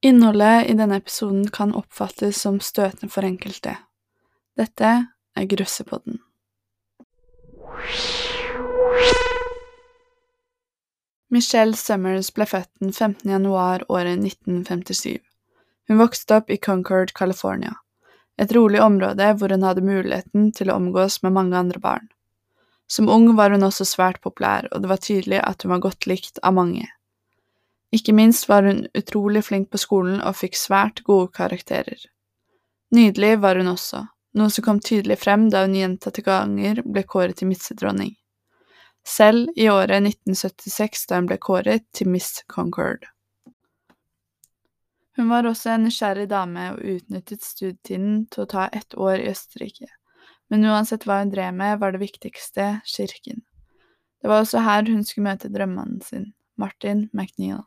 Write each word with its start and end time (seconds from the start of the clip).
Innholdet 0.00 0.66
i 0.70 0.74
denne 0.78 0.96
episoden 0.96 1.48
kan 1.50 1.74
oppfattes 1.74 2.38
som 2.42 2.60
støtende 2.62 3.10
for 3.10 3.26
enkelte. 3.26 3.72
Dette 4.54 4.90
er 5.34 5.46
Grøssepodden. 5.50 6.20
Michelle 11.34 11.74
Summers 11.76 12.30
ble 12.30 12.46
født 12.46 12.70
den 12.78 12.92
15. 12.92 13.26
januar 13.30 13.82
året 13.88 14.22
1957. 14.22 15.18
Hun 15.88 15.98
vokste 15.98 16.38
opp 16.38 16.50
i 16.50 16.60
Concord, 16.62 17.10
California, 17.18 17.74
et 18.38 18.54
rolig 18.54 18.78
område 18.84 19.32
hvor 19.34 19.50
hun 19.50 19.66
hadde 19.66 19.82
muligheten 19.82 20.52
til 20.54 20.70
å 20.70 20.76
omgås 20.78 21.18
med 21.24 21.34
mange 21.34 21.58
andre 21.58 21.82
barn. 21.82 22.06
Som 22.86 23.10
ung 23.10 23.32
var 23.36 23.50
hun 23.50 23.66
også 23.66 23.84
svært 23.84 24.22
populær, 24.22 24.70
og 24.70 24.86
det 24.86 24.92
var 24.94 25.02
tydelig 25.02 25.42
at 25.42 25.66
hun 25.66 25.74
var 25.74 25.82
godt 25.84 26.06
likt 26.06 26.38
av 26.46 26.54
mange. 26.54 26.86
Ikke 27.94 28.12
minst 28.12 28.48
var 28.48 28.66
hun 28.68 28.84
utrolig 28.98 29.44
flink 29.46 29.70
på 29.72 29.80
skolen 29.80 30.20
og 30.20 30.36
fikk 30.36 30.56
svært 30.60 31.02
gode 31.06 31.30
karakterer. 31.36 31.98
Nydelig 32.94 33.38
var 33.40 33.60
hun 33.60 33.70
også, 33.72 34.04
noe 34.36 34.52
som 34.52 34.64
kom 34.64 34.80
tydelig 34.84 35.18
frem 35.22 35.48
da 35.52 35.64
hun 35.64 35.76
gjentatte 35.76 36.24
ganger 36.24 36.82
ble 36.84 37.04
kåret 37.08 37.40
til 37.40 37.50
missedronning. 37.52 38.14
Selv 39.08 39.48
i 39.56 39.70
året 39.72 40.02
1976 40.04 41.06
da 41.08 41.20
hun 41.20 41.28
ble 41.30 41.38
kåret 41.40 41.86
til 41.96 42.10
Miss 42.12 42.42
Concord. 42.52 43.06
Hun 45.16 45.32
var 45.32 45.48
også 45.48 45.72
en 45.74 45.88
nysgjerrig 45.88 46.28
dame 46.30 46.72
og 46.74 46.84
utnyttet 46.84 47.42
studietiden 47.42 48.26
til 48.30 48.44
å 48.44 48.50
ta 48.52 48.68
ett 48.72 48.94
år 48.94 49.16
i 49.18 49.32
Østerrike 49.32 49.88
men 50.48 50.64
uansett 50.64 51.04
hva 51.06 51.20
hun 51.22 51.32
drev 51.32 51.54
med, 51.54 51.78
var 51.80 51.92
det 51.92 52.02
viktigste 52.02 52.68
kirken. 52.88 53.44
Det 54.20 54.30
var 54.30 54.42
også 54.42 54.64
her 54.64 54.88
hun 54.88 55.04
skulle 55.06 55.28
møte 55.28 55.50
drømmemannen 55.52 56.00
sin, 56.04 56.30
Martin 56.56 57.06
McNeil. 57.12 57.62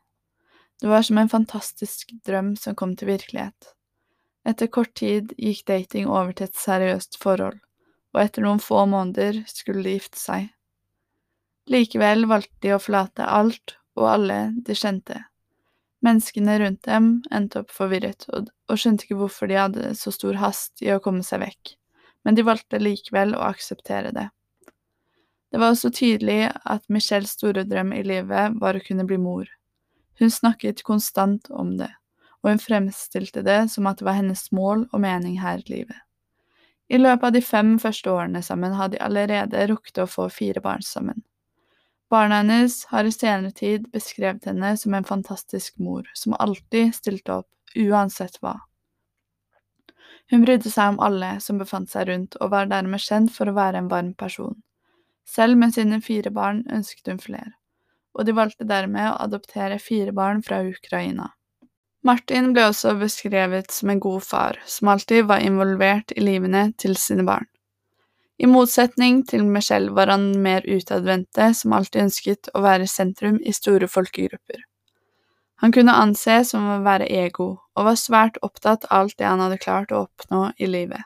Det 0.82 0.90
var 0.90 1.06
som 1.06 1.20
en 1.22 1.30
fantastisk 1.30 2.14
drøm 2.26 2.56
som 2.58 2.76
kom 2.76 2.96
til 2.98 3.12
virkelighet. 3.12 3.74
Etter 4.48 4.72
kort 4.74 4.96
tid 4.98 5.36
gikk 5.38 5.66
dating 5.70 6.08
over 6.10 6.34
til 6.34 6.50
et 6.50 6.58
seriøst 6.58 7.20
forhold, 7.22 7.60
og 8.16 8.22
etter 8.24 8.46
noen 8.46 8.62
få 8.64 8.88
måneder 8.90 9.44
skulle 9.50 9.86
de 9.86 9.98
gifte 10.00 10.18
seg. 10.18 10.48
Likevel 11.70 12.26
valgte 12.28 12.58
de 12.66 12.74
å 12.74 12.82
forlate 12.82 13.28
alt 13.28 13.76
og 14.00 14.08
alle 14.10 14.40
de 14.66 14.78
kjente. 14.78 15.20
Menneskene 16.02 16.58
rundt 16.64 16.82
dem 16.90 17.12
endte 17.30 17.62
opp 17.62 17.70
forvirret 17.70 18.26
og, 18.34 18.50
og 18.66 18.82
skjønte 18.82 19.06
ikke 19.06 19.20
hvorfor 19.22 19.52
de 19.52 19.62
hadde 19.62 19.94
så 20.00 20.14
stor 20.16 20.42
hast 20.42 20.82
i 20.82 20.90
å 20.90 21.02
komme 21.04 21.22
seg 21.22 21.44
vekk 21.46 21.76
men 22.24 22.36
de 22.36 22.46
valgte 22.46 22.80
likevel 22.82 23.36
å 23.36 23.46
akseptere 23.50 24.14
det. 24.16 24.28
Det 25.52 25.60
var 25.60 25.74
også 25.74 25.92
tydelig 25.94 26.46
at 26.48 26.86
Michelles 26.88 27.34
store 27.36 27.66
drøm 27.68 27.92
i 27.98 28.04
livet 28.08 28.56
var 28.62 28.78
å 28.78 28.84
kunne 28.86 29.06
bli 29.08 29.18
mor. 29.20 29.50
Hun 30.22 30.32
snakket 30.32 30.84
konstant 30.86 31.50
om 31.50 31.74
det, 31.80 31.90
og 32.44 32.52
hun 32.54 32.62
fremstilte 32.62 33.42
det 33.42 33.72
som 33.74 33.88
at 33.90 33.98
det 33.98 34.06
var 34.06 34.20
hennes 34.20 34.44
mål 34.54 34.86
og 34.92 35.02
mening 35.02 35.40
her 35.42 35.64
i 35.64 35.72
livet. 35.72 35.98
I 36.92 37.00
løpet 37.00 37.24
av 37.26 37.34
de 37.34 37.42
fem 37.42 37.78
første 37.80 38.12
årene 38.12 38.44
sammen 38.46 38.76
hadde 38.78 39.00
de 39.00 39.06
allerede 39.06 39.68
rukket 39.72 40.04
å 40.04 40.10
få 40.12 40.28
fire 40.30 40.62
barn 40.62 40.84
sammen. 40.86 41.24
Barna 42.12 42.42
hennes 42.42 42.84
har 42.92 43.08
i 43.08 43.14
senere 43.16 43.50
tid 43.56 43.88
beskrevet 43.94 44.46
henne 44.46 44.76
som 44.78 44.94
en 44.94 45.08
fantastisk 45.08 45.80
mor, 45.80 46.10
som 46.14 46.36
alltid 46.38 46.92
stilte 46.94 47.40
opp, 47.40 47.50
uansett 47.80 48.36
hva. 48.44 48.58
Hun 50.30 50.44
brydde 50.44 50.70
seg 50.70 50.94
om 50.94 51.00
alle 51.02 51.38
som 51.42 51.58
befant 51.58 51.90
seg 51.90 52.12
rundt, 52.12 52.36
og 52.44 52.52
var 52.52 52.70
dermed 52.70 53.02
kjent 53.02 53.34
for 53.34 53.50
å 53.50 53.56
være 53.56 53.82
en 53.82 53.90
varm 53.90 54.14
person. 54.14 54.60
Selv 55.26 55.58
med 55.58 55.74
sine 55.74 56.02
fire 56.04 56.30
barn 56.36 56.62
ønsket 56.70 57.10
hun 57.10 57.24
flere, 57.24 57.56
og 58.18 58.26
de 58.28 58.36
valgte 58.36 58.68
dermed 58.68 59.12
å 59.12 59.20
adoptere 59.26 59.80
fire 59.80 60.14
barn 60.16 60.42
fra 60.44 60.62
Ukraina. 60.68 61.32
Martin 62.04 62.50
ble 62.56 62.66
også 62.72 62.96
beskrevet 62.98 63.70
som 63.72 63.92
en 63.94 64.02
god 64.02 64.24
far, 64.26 64.58
som 64.66 64.90
alltid 64.90 65.28
var 65.30 65.44
involvert 65.46 66.14
i 66.16 66.24
livene 66.24 66.72
til 66.82 66.96
sine 66.98 67.26
barn. 67.28 67.46
I 68.42 68.50
motsetning 68.50 69.22
til 69.30 69.46
Michelle 69.46 69.94
var 69.94 70.10
han 70.10 70.32
mer 70.42 70.66
utadvendte, 70.66 71.52
som 71.54 71.76
alltid 71.78 72.08
ønsket 72.08 72.50
å 72.58 72.64
være 72.66 72.90
sentrum 72.90 73.38
i 73.46 73.54
store 73.54 73.86
folkegrupper. 73.92 74.64
Han 75.62 75.76
kunne 75.76 75.94
anses 75.94 76.56
som 76.56 76.66
å 76.74 76.80
være 76.82 77.06
ego, 77.06 77.52
og 77.78 77.86
var 77.86 78.00
svært 78.02 78.42
opptatt 78.42 78.88
av 78.90 79.04
alt 79.04 79.18
det 79.20 79.30
han 79.30 79.44
hadde 79.46 79.62
klart 79.62 79.94
å 79.94 80.08
oppnå 80.08 80.48
i 80.58 80.66
livet. 80.66 81.06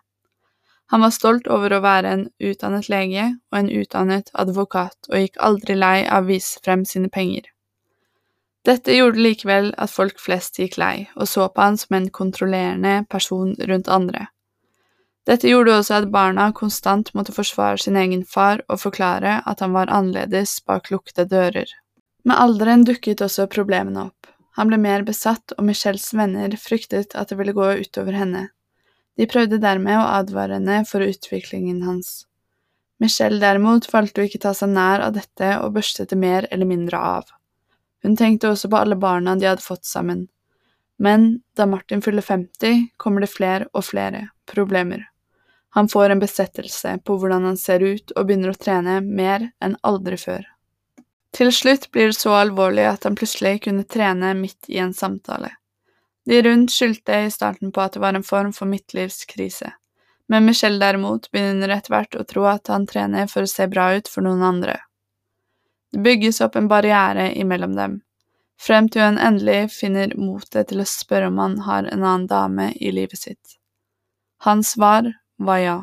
Han 0.94 1.01
var 1.01 1.13
stolt 1.16 1.47
over 1.50 1.73
å 1.73 1.81
være 1.81 2.12
en 2.13 2.23
utdannet 2.38 2.90
lege 2.94 3.25
og 3.51 3.59
en 3.59 3.72
utdannet 3.73 4.29
advokat, 4.34 4.97
og 5.09 5.18
gikk 5.18 5.40
aldri 5.41 5.78
lei 5.79 6.06
av 6.06 6.25
å 6.25 6.29
vise 6.29 6.62
frem 6.66 6.85
sine 6.85 7.09
penger. 7.09 7.50
Dette 8.66 8.94
gjorde 8.94 9.22
likevel 9.22 9.72
at 9.78 9.94
folk 9.94 10.22
flest 10.22 10.57
gikk 10.62 10.78
lei, 10.81 11.07
og 11.16 11.29
så 11.29 11.47
på 11.50 11.62
han 11.62 11.78
som 11.78 11.97
en 11.97 12.09
kontrollerende 12.09 13.03
person 13.09 13.53
rundt 13.69 13.90
andre. 13.90 14.28
Dette 15.25 15.50
gjorde 15.50 15.79
også 15.79 16.00
at 16.00 16.12
barna 16.13 16.51
konstant 16.53 17.12
måtte 17.18 17.34
forsvare 17.34 17.81
sin 17.81 17.97
egen 17.97 18.22
far 18.29 18.62
og 18.69 18.81
forklare 18.81 19.40
at 19.50 19.62
han 19.62 19.74
var 19.74 19.90
annerledes 19.94 20.59
bak 20.66 20.91
lukkede 20.94 21.25
dører. 21.29 21.69
Med 22.25 22.38
alderen 22.41 22.85
dukket 22.85 23.22
også 23.25 23.47
problemene 23.50 24.07
opp. 24.07 24.29
Han 24.57 24.69
ble 24.69 24.78
mer 24.81 25.03
besatt, 25.06 25.53
og 25.57 25.66
Michelles 25.68 26.07
venner 26.13 26.53
fryktet 26.62 27.13
at 27.13 27.29
det 27.29 27.38
ville 27.38 27.53
gå 27.57 27.72
utover 27.81 28.18
henne. 28.18 28.47
De 29.15 29.27
prøvde 29.31 29.61
dermed 29.63 29.97
å 29.97 30.07
advare 30.19 30.59
henne 30.59 30.81
for 30.89 31.05
utviklingen 31.05 31.83
hans. 31.87 32.25
Michelle 32.99 33.39
derimot 33.39 33.87
valgte 33.91 34.23
å 34.23 34.27
ikke 34.27 34.41
ta 34.43 34.53
seg 34.55 34.71
nær 34.71 35.03
av 35.03 35.15
dette 35.15 35.55
og 35.61 35.73
børstet 35.75 36.11
det 36.11 36.19
mer 36.19 36.47
eller 36.51 36.67
mindre 36.67 36.99
av. 36.99 37.31
Hun 38.03 38.15
tenkte 38.19 38.51
også 38.51 38.69
på 38.71 38.79
alle 38.79 38.95
barna 38.99 39.35
de 39.35 39.47
hadde 39.49 39.65
fått 39.65 39.87
sammen. 39.87 40.27
Men 40.97 41.41
da 41.57 41.65
Martin 41.67 42.01
fyller 42.01 42.23
50, 42.23 42.87
kommer 42.97 43.23
det 43.23 43.31
flere 43.33 43.67
og 43.73 43.83
flere 43.87 44.29
problemer. 44.47 45.09
Han 45.75 45.89
får 45.91 46.09
en 46.09 46.21
besettelse 46.23 46.97
på 47.03 47.17
hvordan 47.19 47.49
han 47.49 47.57
ser 47.59 47.83
ut 47.83 48.13
og 48.15 48.27
begynner 48.27 48.53
å 48.53 48.59
trene 48.59 49.01
mer 49.03 49.49
enn 49.59 49.75
aldri 49.83 50.15
før. 50.21 50.45
Til 51.35 51.51
slutt 51.51 51.89
blir 51.91 52.13
det 52.13 52.15
så 52.15 52.31
alvorlig 52.37 52.85
at 52.87 53.03
han 53.03 53.17
plutselig 53.19 53.65
kunne 53.65 53.83
trene 53.83 54.31
midt 54.39 54.69
i 54.71 54.79
en 54.79 54.93
samtale. 54.95 55.51
De 56.25 56.41
rundt 56.41 56.72
skyldte 56.72 57.19
i 57.25 57.31
starten 57.31 57.72
på 57.72 57.81
at 57.81 57.94
det 57.94 58.02
var 58.02 58.13
en 58.18 58.25
form 58.25 58.53
for 58.53 58.66
midtlivskrise, 58.69 59.74
men 60.28 60.46
Michelle 60.46 60.81
derimot 60.81 61.30
begynner 61.31 61.69
etter 61.75 61.94
hvert 61.94 62.18
å 62.18 62.25
tro 62.25 62.47
at 62.50 62.72
han 62.74 62.88
trener 62.90 63.30
for 63.30 63.46
å 63.46 63.52
se 63.52 63.68
bra 63.69 63.91
ut 63.94 64.09
for 64.09 64.25
noen 64.25 64.41
andre. 64.44 64.80
Det 65.94 66.02
bygges 66.02 66.41
opp 66.41 66.58
en 66.58 66.68
barriere 66.72 67.30
imellom 67.38 67.75
dem, 67.78 68.00
frem 68.62 68.90
til 68.90 69.06
hun 69.06 69.22
endelig 69.22 69.69
finner 69.75 70.18
motet 70.18 70.72
til 70.72 70.81
å 70.81 70.90
spørre 70.90 71.30
om 71.30 71.38
han 71.44 71.59
har 71.68 71.91
en 71.91 72.02
annen 72.02 72.25
dame 72.31 72.72
i 72.81 72.92
livet 72.92 73.22
sitt. 73.22 73.59
Hans 74.46 74.74
svar 74.74 75.13
var 75.38 75.62
ja. 75.62 75.78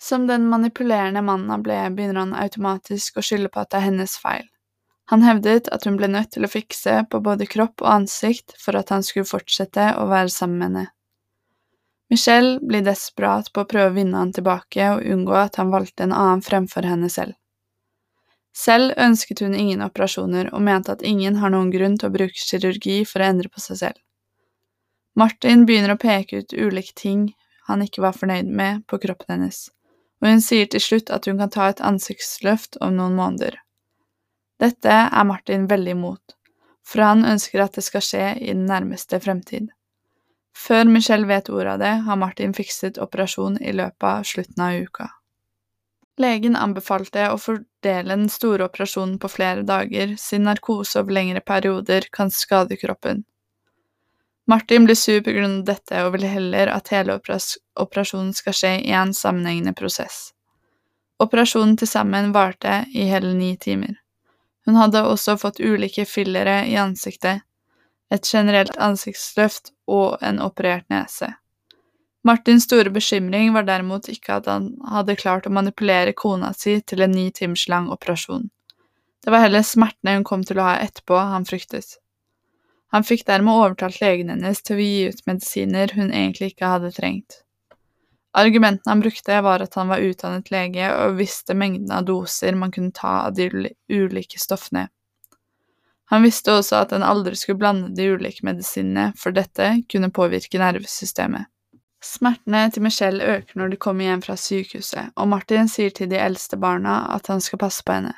Som 0.00 0.26
den 0.26 0.50
manipulerende 0.50 1.22
mannen 1.22 1.50
han 1.50 1.62
ble, 1.62 1.78
begynner 1.94 2.20
han 2.24 2.34
automatisk 2.34 3.18
å 3.18 3.24
skylde 3.24 3.50
på 3.54 3.62
at 3.62 3.70
det 3.72 3.80
er 3.80 3.90
hennes 3.92 4.18
feil. 4.18 4.46
Han 5.08 5.24
hevdet 5.24 5.70
at 5.72 5.86
hun 5.88 5.96
ble 5.96 6.10
nødt 6.12 6.34
til 6.34 6.44
å 6.44 6.52
fikse 6.52 7.00
på 7.08 7.20
både 7.24 7.48
kropp 7.48 7.80
og 7.80 7.90
ansikt 7.94 8.52
for 8.60 8.76
at 8.76 8.92
han 8.92 9.04
skulle 9.06 9.28
fortsette 9.28 9.94
å 9.96 10.04
være 10.10 10.32
sammen 10.32 10.58
med 10.58 10.68
henne. 10.68 10.86
Michelle 12.12 12.56
blir 12.64 12.84
desperat 12.84 13.50
på 13.52 13.64
å 13.64 13.68
prøve 13.68 13.92
å 13.92 13.96
vinne 13.96 14.16
han 14.16 14.32
tilbake 14.32 14.84
og 14.94 15.04
unngå 15.04 15.34
at 15.36 15.56
han 15.60 15.72
valgte 15.72 16.06
en 16.06 16.14
annen 16.16 16.44
fremfor 16.44 16.88
henne 16.88 17.08
selv. 17.12 17.36
Selv 18.56 18.96
ønsket 18.98 19.42
hun 19.44 19.54
ingen 19.54 19.84
operasjoner 19.84 20.48
og 20.56 20.64
mente 20.64 20.92
at 20.92 21.04
ingen 21.04 21.36
har 21.40 21.52
noen 21.52 21.70
grunn 21.72 21.98
til 22.00 22.08
å 22.08 22.14
bruke 22.14 22.40
kirurgi 22.40 23.02
for 23.08 23.22
å 23.22 23.28
endre 23.28 23.52
på 23.52 23.60
seg 23.64 23.80
selv. 23.82 24.00
Martin 25.18 25.64
begynner 25.68 25.94
å 25.94 26.00
peke 26.00 26.42
ut 26.42 26.56
ulike 26.56 26.96
ting 26.96 27.28
han 27.68 27.84
ikke 27.84 28.02
var 28.04 28.16
fornøyd 28.16 28.48
med 28.48 28.84
på 28.88 28.98
kroppen 29.02 29.34
hennes, 29.34 29.68
og 30.20 30.32
hun 30.32 30.44
sier 30.44 30.68
til 30.72 30.80
slutt 30.80 31.12
at 31.12 31.28
hun 31.28 31.40
kan 31.40 31.52
ta 31.52 31.68
et 31.68 31.82
ansiktsløft 31.84 32.80
om 32.84 32.96
noen 32.96 33.16
måneder. 33.18 33.58
Dette 34.58 34.90
er 34.90 35.24
Martin 35.24 35.66
veldig 35.70 35.94
imot, 35.94 36.34
for 36.86 37.04
han 37.06 37.24
ønsker 37.26 37.62
at 37.62 37.78
det 37.78 37.84
skal 37.86 38.02
skje 38.02 38.24
i 38.40 38.50
den 38.50 38.66
nærmeste 38.66 39.20
fremtid. 39.22 39.68
Før 40.58 40.88
Michelle 40.90 41.28
vet 41.28 41.50
ordet 41.52 41.76
av 41.76 41.78
det, 41.84 41.94
har 42.08 42.18
Martin 42.18 42.54
fikset 42.56 42.98
operasjon 42.98 43.60
i 43.62 43.72
løpet 43.72 44.08
av 44.08 44.26
slutten 44.26 44.64
av 44.64 44.80
uka. 44.82 45.06
Legen 46.18 46.56
anbefalte 46.58 47.28
å 47.30 47.38
fordele 47.38 48.16
den 48.16 48.26
store 48.32 48.66
operasjonen 48.66 49.20
på 49.22 49.30
flere 49.30 49.62
dager, 49.62 50.16
siden 50.18 50.48
narkose 50.50 50.98
over 50.98 51.14
lengre 51.14 51.44
perioder 51.46 52.08
kan 52.10 52.32
skade 52.34 52.76
kroppen. 52.80 53.22
Martin 54.50 54.88
blir 54.88 54.98
sur 54.98 55.20
på 55.22 55.30
grunn 55.36 55.60
av 55.60 55.64
dette 55.68 56.02
og 56.02 56.16
vil 56.16 56.26
heller 56.26 56.72
at 56.72 56.90
hele 56.90 57.18
operasjonen 57.20 58.34
skal 58.34 58.56
skje 58.56 58.74
i 58.80 58.94
en 58.96 59.14
sammenhengende 59.14 59.76
prosess. 59.78 60.32
Operasjonen 61.22 61.76
til 61.78 61.90
sammen 61.90 62.32
varte 62.34 62.80
i 62.94 63.06
hele 63.12 63.34
ni 63.36 63.54
timer. 63.60 63.94
Hun 64.68 64.76
hadde 64.76 65.00
også 65.08 65.38
fått 65.40 65.62
ulike 65.64 66.04
fillere 66.04 66.58
i 66.68 66.74
ansiktet, 66.76 67.40
et 68.12 68.26
generelt 68.28 68.74
ansiktsløft 68.76 69.70
og 69.88 70.20
en 70.20 70.42
operert 70.44 70.84
nese. 70.92 71.30
Martins 72.28 72.66
store 72.68 72.92
bekymring 72.92 73.54
var 73.54 73.64
derimot 73.64 74.10
ikke 74.12 74.36
at 74.36 74.50
han 74.52 74.74
hadde 74.92 75.16
klart 75.16 75.48
å 75.48 75.54
manipulere 75.56 76.12
kona 76.12 76.52
si 76.52 76.74
til 76.84 77.00
en 77.00 77.16
ni 77.16 77.30
timers 77.32 77.64
lang 77.72 77.88
operasjon. 77.94 78.50
Det 79.24 79.32
var 79.32 79.46
heller 79.46 79.64
smertene 79.64 80.18
hun 80.18 80.28
kom 80.28 80.44
til 80.44 80.60
å 80.60 80.68
ha 80.68 80.76
etterpå, 80.84 81.16
han 81.16 81.48
fryktet. 81.48 81.96
Han 82.92 83.08
fikk 83.08 83.24
dermed 83.24 83.56
overtalt 83.56 84.02
legen 84.04 84.34
hennes 84.34 84.60
til 84.60 84.76
å 84.76 84.84
gi 84.84 85.00
ut 85.08 85.24
medisiner 85.30 85.96
hun 85.96 86.12
egentlig 86.12 86.52
ikke 86.52 86.74
hadde 86.76 86.92
trengt. 87.00 87.40
Argumentene 88.36 88.92
han 88.92 89.00
brukte, 89.00 89.40
var 89.40 89.64
at 89.64 89.74
han 89.74 89.88
var 89.88 90.04
utdannet 90.04 90.50
lege 90.52 90.90
og 90.92 91.16
visste 91.18 91.56
mengden 91.56 91.90
av 91.94 92.04
doser 92.08 92.56
man 92.58 92.72
kunne 92.74 92.92
ta 92.94 93.24
av 93.26 93.34
de 93.34 93.48
ulike 93.88 94.40
stoffene. 94.40 94.88
Han 96.08 96.24
visste 96.24 96.54
også 96.56 96.82
at 96.84 96.92
en 96.96 97.04
aldri 97.04 97.36
skulle 97.36 97.60
blande 97.60 97.90
de 97.96 98.06
ulike 98.14 98.44
medisinene, 98.46 99.10
for 99.16 99.34
dette 99.36 99.74
kunne 99.92 100.12
påvirke 100.14 100.60
nervesystemet. 100.60 101.48
Smertene 102.04 102.68
til 102.70 102.84
Michelle 102.86 103.24
øker 103.24 103.58
når 103.58 103.72
de 103.72 103.80
kommer 103.82 104.06
hjem 104.06 104.22
fra 104.24 104.36
sykehuset, 104.38 105.10
og 105.18 105.28
Martin 105.28 105.68
sier 105.68 105.90
til 105.92 106.08
de 106.12 106.20
eldste 106.22 106.56
barna 106.56 107.00
at 107.16 107.26
han 107.28 107.42
skal 107.44 107.60
passe 107.60 107.84
på 107.84 107.96
henne. 107.96 108.14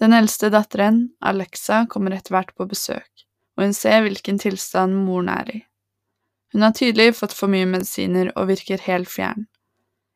Den 0.00 0.16
eldste 0.16 0.50
datteren, 0.50 1.12
Alexa, 1.22 1.84
kommer 1.90 2.16
etter 2.16 2.34
hvert 2.34 2.50
på 2.56 2.66
besøk, 2.66 3.26
og 3.54 3.68
hun 3.68 3.76
ser 3.76 4.02
hvilken 4.02 4.40
tilstand 4.42 4.96
moren 5.04 5.30
er 5.30 5.52
i. 5.52 5.60
Hun 6.54 6.62
har 6.62 6.70
tydelig 6.70 7.16
fått 7.18 7.32
for 7.34 7.50
mye 7.50 7.66
medisiner 7.66 8.28
og 8.38 8.46
virker 8.52 8.82
helt 8.86 9.10
fjern. 9.10 9.48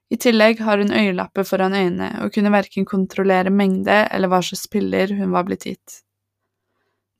I 0.08 0.16
tillegg 0.16 0.60
har 0.64 0.78
hun 0.78 0.94
øyelapper 0.94 1.44
foran 1.44 1.74
øynene 1.74 2.12
og 2.22 2.30
kunne 2.32 2.52
verken 2.54 2.86
kontrollere 2.86 3.50
mengde 3.50 4.04
eller 4.06 4.30
hva 4.30 4.38
slags 4.46 4.68
piller 4.70 5.10
hun 5.18 5.34
var 5.34 5.48
blitt 5.48 5.66
gitt. 5.66 5.98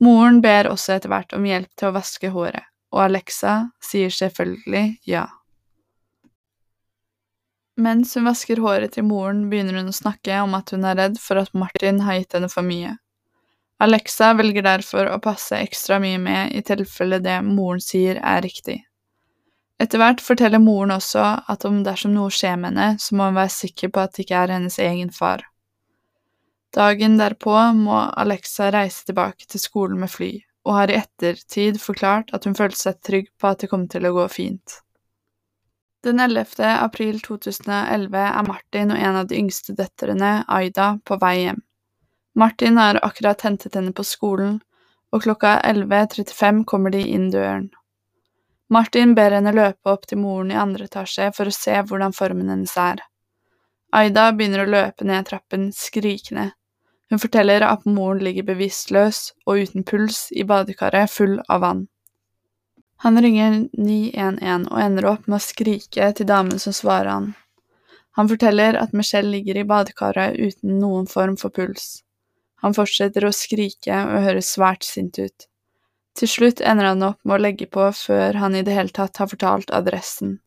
Moren 0.01 0.39
ber 0.41 0.71
også 0.71 0.95
etter 0.95 1.11
hvert 1.11 1.35
om 1.35 1.45
hjelp 1.45 1.75
til 1.75 1.91
å 1.91 1.97
vaske 1.99 2.31
håret, 2.31 2.71
og 2.95 3.03
Alexa 3.09 3.57
sier 3.83 4.15
selvfølgelig 4.15 4.85
ja. 5.11 5.27
Mens 7.79 8.15
hun 8.15 8.27
vasker 8.31 8.63
håret 8.63 8.95
til 8.95 9.07
moren, 9.07 9.49
begynner 9.51 9.83
hun 9.83 9.91
å 9.91 9.99
snakke 9.99 10.39
om 10.47 10.55
at 10.59 10.71
hun 10.75 10.87
er 10.87 10.99
redd 10.99 11.19
for 11.23 11.43
at 11.43 11.51
Martin 11.55 12.01
har 12.07 12.21
gitt 12.21 12.39
henne 12.39 12.51
for 12.51 12.67
mye. 12.67 12.95
Alexa 13.83 14.33
velger 14.39 14.65
derfor 14.67 15.11
å 15.11 15.21
passe 15.23 15.59
ekstra 15.59 16.01
mye 16.03 16.19
med 16.23 16.55
i 16.55 16.63
tilfelle 16.67 17.21
det 17.23 17.41
moren 17.47 17.83
sier 17.83 18.19
er 18.23 18.43
riktig. 18.47 18.81
Etter 19.79 20.01
hvert 20.03 20.23
forteller 20.25 20.59
moren 20.59 20.91
også 20.91 21.25
at 21.47 21.65
om 21.69 21.85
dersom 21.87 22.17
noe 22.17 22.33
skjer 22.35 22.57
med 22.59 22.75
henne, 22.75 22.99
så 22.99 23.15
må 23.15 23.29
hun 23.29 23.39
være 23.39 23.55
sikker 23.55 23.93
på 23.95 24.03
at 24.03 24.17
det 24.17 24.25
ikke 24.27 24.41
er 24.43 24.55
hennes 24.57 24.79
egen 24.83 25.13
far. 25.15 25.45
Dagen 26.75 27.15
derpå 27.21 27.55
må 27.79 28.01
Alexa 28.19 28.73
reise 28.75 29.07
tilbake 29.07 29.47
til 29.49 29.63
skolen 29.63 30.03
med 30.03 30.11
fly, 30.13 30.33
og 30.67 30.75
har 30.77 30.91
i 30.91 30.99
ettertid 30.99 31.79
forklart 31.81 32.35
at 32.37 32.45
hun 32.45 32.59
følte 32.59 32.81
seg 32.83 32.99
trygg 33.07 33.31
på 33.39 33.49
at 33.49 33.63
det 33.63 33.71
kom 33.71 33.87
til 33.89 34.09
å 34.09 34.15
gå 34.19 34.27
fint. 34.35 34.81
Den 36.05 36.21
11. 36.21 36.45
april 36.79 37.23
2011 37.25 38.19
er 38.19 38.47
Martin 38.47 38.93
og 38.95 39.01
en 39.01 39.23
av 39.23 39.31
de 39.31 39.39
yngste 39.39 39.75
døtrene, 39.79 40.45
Aida, 40.47 40.93
på 41.05 41.19
vei 41.23 41.35
hjem. 41.41 41.63
Martin 42.39 42.79
har 42.79 43.01
akkurat 43.03 43.43
hentet 43.43 43.75
henne 43.75 43.95
på 43.95 44.05
skolen, 44.07 44.61
og 45.11 45.25
klokka 45.25 45.57
11.35 45.67 46.63
kommer 46.71 46.95
de 46.95 47.01
inn 47.03 47.31
døren. 47.35 47.71
Martin 48.69 49.15
ber 49.17 49.33
henne 49.33 49.55
løpe 49.57 49.89
opp 49.89 50.05
til 50.09 50.21
moren 50.21 50.51
i 50.53 50.59
andre 50.61 50.89
etasje 50.89 51.31
for 51.37 51.49
å 51.49 51.55
se 51.55 51.77
hvordan 51.89 52.13
formen 52.17 52.51
hennes 52.53 52.75
er. 52.77 53.01
Aida 53.97 54.27
begynner 54.37 54.67
å 54.67 54.71
løpe 54.71 55.07
ned 55.09 55.25
trappen, 55.29 55.71
skrikende. 55.73 56.51
Hun 57.09 57.23
forteller 57.23 57.65
at 57.65 57.87
moren 57.89 58.21
ligger 58.27 58.45
bevisstløs 58.51 59.31
og 59.49 59.65
uten 59.65 59.87
puls 59.89 60.27
i 60.37 60.45
badekaret 60.45 61.09
full 61.09 61.39
av 61.49 61.65
vann. 61.65 61.87
Han 63.05 63.21
ringer 63.23 63.63
911 63.79 64.69
og 64.69 64.81
ender 64.83 65.07
opp 65.15 65.29
med 65.29 65.39
å 65.39 65.45
skrike 65.47 66.11
til 66.19 66.29
damen 66.29 66.61
som 66.61 66.75
svarer 66.77 67.13
han. 67.15 67.29
Han 68.19 68.29
forteller 68.29 68.77
at 68.77 68.93
Michelle 68.93 69.31
ligger 69.31 69.61
i 69.61 69.65
badekaret 69.65 70.37
uten 70.37 70.81
noen 70.83 71.07
form 71.07 71.37
for 71.41 71.55
puls. 71.55 72.03
Han 72.61 72.75
fortsetter 72.75 73.25
å 73.25 73.33
skrike 73.33 73.95
og 73.95 74.25
høres 74.27 74.51
svært 74.57 74.85
sint 74.85 75.21
ut. 75.23 75.47
Til 76.19 76.31
slutt 76.31 76.61
ender 76.61 76.91
han 76.91 77.03
opp 77.07 77.21
med 77.23 77.37
å 77.37 77.43
legge 77.45 77.69
på 77.71 77.85
før 77.95 78.41
han 78.43 78.57
i 78.59 78.65
det 78.67 78.75
hele 78.75 78.95
tatt 78.95 79.21
har 79.23 79.31
fortalt 79.31 79.71
adressen. 79.71 80.41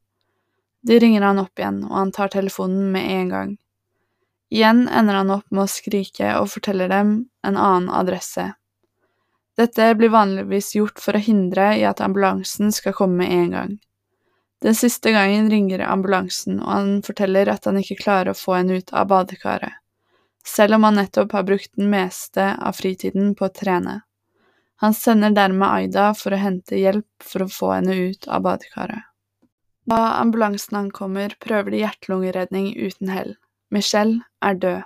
De 0.83 0.97
ringer 0.99 1.23
han 1.23 1.39
opp 1.39 1.59
igjen, 1.59 1.83
og 1.87 1.93
han 1.95 2.11
tar 2.11 2.33
telefonen 2.33 2.89
med 2.91 3.07
en 3.07 3.29
gang. 3.31 3.53
Igjen 4.51 4.87
ender 4.89 5.21
han 5.21 5.31
opp 5.31 5.45
med 5.47 5.63
å 5.63 5.71
skrike 5.71 6.33
og 6.41 6.49
forteller 6.51 6.91
dem 6.91 7.13
en 7.47 7.55
annen 7.55 7.87
adresse. 7.93 8.49
Dette 9.55 9.93
blir 9.95 10.11
vanligvis 10.11 10.73
gjort 10.75 10.99
for 10.99 11.15
å 11.15 11.23
hindre 11.23 11.69
i 11.79 11.85
at 11.87 12.03
ambulansen 12.03 12.73
skal 12.75 12.95
komme 12.97 13.21
med 13.21 13.31
en 13.31 13.55
gang. 13.55 13.73
Den 14.61 14.75
siste 14.75 15.13
gangen 15.15 15.47
ringer 15.49 15.85
ambulansen, 15.87 16.59
og 16.59 16.69
han 16.69 16.93
forteller 17.05 17.49
at 17.49 17.65
han 17.65 17.79
ikke 17.79 18.01
klarer 18.03 18.33
å 18.33 18.37
få 18.37 18.59
henne 18.59 18.81
ut 18.81 18.91
av 18.93 19.07
badekaret, 19.09 19.79
selv 20.45 20.75
om 20.77 20.85
han 20.89 20.99
nettopp 20.99 21.31
har 21.37 21.47
brukt 21.47 21.71
den 21.79 21.89
meste 21.93 22.51
av 22.59 22.75
fritiden 22.77 23.33
på 23.39 23.47
å 23.47 23.55
trene. 23.55 24.01
Han 24.81 24.93
sender 24.97 25.33
dermed 25.37 25.67
Aida 25.69 26.11
for 26.17 26.33
å 26.33 26.41
hente 26.41 26.79
hjelp 26.79 27.25
for 27.25 27.45
å 27.45 27.51
få 27.53 27.73
henne 27.75 27.95
ut 28.09 28.27
av 28.27 28.45
badekaret. 28.47 29.05
Da 29.85 29.99
ambulansen 30.21 30.77
ankommer, 30.77 31.35
prøver 31.41 31.73
de 31.73 31.83
hjertelungeredning 31.83 32.71
uten 32.77 33.11
hell. 33.13 33.35
Michelle 33.69 34.23
er 34.41 34.57
død. 34.57 34.81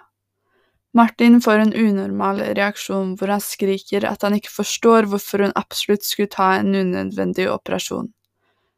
Martin 0.95 1.41
får 1.43 1.59
en 1.59 1.73
unormal 1.75 2.37
reaksjon 2.55 3.15
hvor 3.19 3.31
han 3.33 3.41
skriker 3.43 4.05
at 4.07 4.21
han 4.23 4.37
ikke 4.37 4.53
forstår 4.53 5.09
hvorfor 5.11 5.43
hun 5.43 5.55
absolutt 5.59 6.07
skulle 6.07 6.31
ta 6.31 6.53
en 6.55 6.71
unødvendig 6.71 7.49
operasjon, 7.51 8.07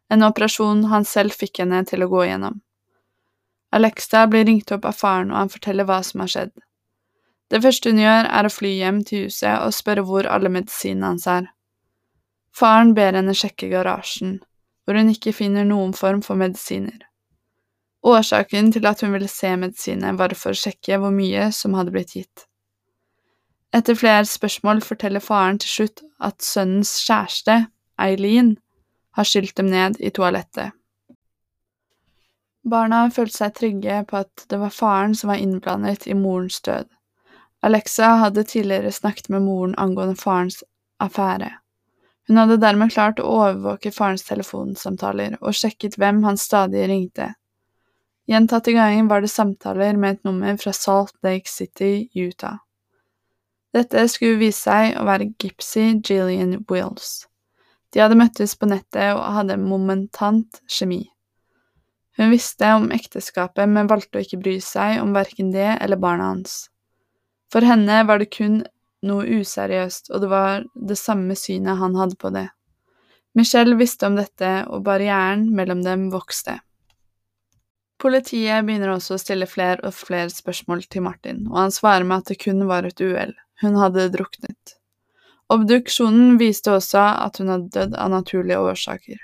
en 0.10 0.26
operasjon 0.26 0.88
han 0.90 1.06
selv 1.06 1.38
fikk 1.38 1.62
henne 1.62 1.84
til 1.86 2.02
å 2.02 2.10
gå 2.10 2.24
gjennom. 2.26 2.58
Alexa 3.78 4.24
blir 4.32 4.48
ringt 4.50 4.74
opp 4.74 4.88
av 4.90 4.98
faren, 4.98 5.30
og 5.30 5.44
han 5.44 5.54
forteller 5.54 5.86
hva 5.86 6.00
som 6.06 6.24
har 6.24 6.34
skjedd. 6.34 6.54
Det 7.52 7.62
første 7.64 7.92
hun 7.94 8.02
gjør, 8.02 8.28
er 8.28 8.48
å 8.48 8.52
fly 8.52 8.74
hjem 8.82 9.04
til 9.08 9.28
huset 9.28 9.62
og 9.64 9.76
spørre 9.76 10.04
hvor 10.08 10.28
alle 10.28 10.52
medisinene 10.52 11.14
hans 11.14 11.28
er. 11.32 11.48
Faren 12.52 12.94
ber 12.98 13.16
henne 13.16 13.36
sjekke 13.38 13.70
garasjen, 13.72 14.40
hvor 14.84 14.98
hun 15.00 15.14
ikke 15.14 15.36
finner 15.36 15.68
noen 15.68 15.94
form 15.96 16.24
for 16.26 16.40
medisiner. 16.40 17.06
Årsaken 18.08 18.72
til 18.72 18.88
at 18.88 19.02
hun 19.04 19.14
ville 19.16 19.30
se 19.32 19.54
medisinene, 19.60 20.18
var 20.20 20.36
for 20.36 20.56
å 20.56 20.60
sjekke 20.60 21.00
hvor 21.00 21.14
mye 21.14 21.50
som 21.56 21.76
hadde 21.78 21.94
blitt 21.96 22.16
gitt. 22.18 22.48
Etter 23.76 23.98
flere 24.00 24.26
spørsmål 24.26 24.82
forteller 24.82 25.24
faren 25.24 25.60
til 25.60 25.70
slutt 25.70 26.04
at 26.24 26.42
sønnens 26.44 26.94
kjæreste, 27.04 27.68
Eileen, 28.00 28.56
har 29.18 29.28
skylt 29.28 29.58
dem 29.58 29.72
ned 29.72 30.00
i 30.00 30.12
toalettet. 30.14 30.76
Barna 32.68 33.06
følte 33.14 33.38
seg 33.38 33.56
trygge 33.56 34.02
på 34.10 34.22
at 34.24 34.46
det 34.52 34.60
var 34.60 34.74
faren 34.76 35.16
som 35.16 35.32
var 35.32 35.42
innblandet 35.42 36.08
i 36.08 36.16
morens 36.18 36.60
død. 36.62 36.90
Alexa 37.66 38.06
hadde 38.22 38.44
tidligere 38.44 38.92
snakket 38.92 39.30
med 39.34 39.42
moren 39.42 39.76
angående 39.78 40.16
farens 40.16 40.64
affære. 41.04 41.50
Hun 42.28 42.38
hadde 42.38 42.60
dermed 42.62 42.92
klart 42.92 43.20
å 43.24 43.28
overvåke 43.32 43.92
farens 43.96 44.26
telefonsamtaler 44.28 45.38
og 45.40 45.56
sjekket 45.56 45.96
hvem 45.98 46.22
han 46.28 46.38
stadig 46.38 46.86
ringte. 46.92 47.32
Gjentatte 48.28 48.74
ganger 48.76 49.08
var 49.08 49.24
det 49.24 49.32
samtaler 49.32 49.98
med 49.98 50.18
et 50.18 50.28
nummer 50.28 50.58
fra 50.60 50.74
Salt 50.76 51.16
Lake 51.24 51.48
City, 51.48 52.10
Utah. 52.14 52.60
Dette 53.74 54.04
skulle 54.12 54.40
vise 54.42 54.60
seg 54.68 54.98
å 55.00 55.06
være 55.08 55.32
Gipsy 55.40 55.94
Gillian 56.02 56.58
Wills. 56.70 57.28
De 57.94 58.04
hadde 58.04 58.20
møttes 58.20 58.56
på 58.60 58.68
nettet 58.68 59.14
og 59.16 59.24
hadde 59.38 59.56
momentant 59.62 60.60
kjemi. 60.68 61.06
Hun 62.18 62.34
visste 62.34 62.74
om 62.76 62.90
ekteskapet, 62.92 63.70
men 63.70 63.88
valgte 63.88 64.20
å 64.20 64.26
ikke 64.26 64.42
bry 64.42 64.58
seg 64.64 65.00
om 65.00 65.14
verken 65.16 65.54
det 65.54 65.70
eller 65.78 66.00
barna 66.02 66.34
hans. 66.34 66.66
For 67.54 67.64
henne 67.64 68.02
var 68.08 68.20
det 68.20 68.32
kun 68.36 68.62
noe 69.08 69.40
useriøst, 69.40 70.12
og 70.12 70.24
det 70.24 70.30
var 70.32 70.66
det 70.74 70.98
samme 71.00 71.36
synet 71.38 71.80
han 71.80 71.96
hadde 71.96 72.18
på 72.20 72.32
det. 72.36 72.48
Michelle 73.38 73.78
visste 73.78 74.08
om 74.10 74.18
dette, 74.18 74.50
og 74.68 74.84
barrieren 74.88 75.46
mellom 75.56 75.84
dem 75.86 76.08
vokste. 76.14 76.58
Politiet 78.02 78.66
begynner 78.66 78.94
også 78.94 79.16
å 79.16 79.22
stille 79.22 79.48
flere 79.50 79.82
og 79.88 79.96
flere 79.98 80.30
spørsmål 80.34 80.84
til 80.90 81.06
Martin, 81.06 81.46
og 81.50 81.62
han 81.64 81.74
svarer 81.74 82.06
med 82.06 82.24
at 82.24 82.34
det 82.34 82.42
kun 82.44 82.66
var 82.70 82.86
et 82.86 83.02
uhell, 83.02 83.34
hun 83.62 83.78
hadde 83.78 84.10
druknet. 84.14 84.76
Obduksjonen 85.54 86.36
viste 86.42 86.74
også 86.76 87.02
at 87.24 87.40
hun 87.40 87.54
hadde 87.54 87.72
dødd 87.74 87.96
av 87.98 88.12
naturlige 88.12 88.60
årsaker. 88.60 89.22